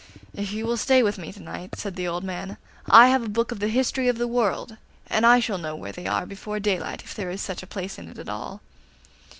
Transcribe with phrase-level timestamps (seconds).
[0.33, 2.57] 'If you will stay with me to night,' said the old man,
[2.89, 5.91] 'I have a book of the history of the world, and I shall know where
[5.91, 8.63] they are before daylight, if there is such a place in it at all.